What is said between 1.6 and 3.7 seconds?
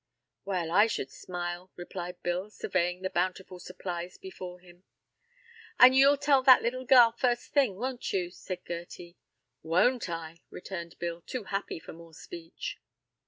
replied Bill, surveying the bountiful